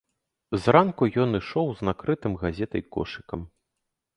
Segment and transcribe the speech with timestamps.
[0.63, 3.41] Зранку ён ішоў з накрытым газетай кошыкам.